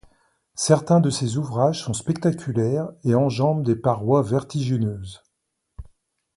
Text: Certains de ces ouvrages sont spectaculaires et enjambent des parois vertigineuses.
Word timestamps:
Certains 0.55 0.99
de 0.99 1.11
ces 1.11 1.37
ouvrages 1.37 1.83
sont 1.83 1.93
spectaculaires 1.93 2.89
et 3.03 3.13
enjambent 3.13 3.61
des 3.61 3.75
parois 3.75 4.23
vertigineuses. 4.23 5.21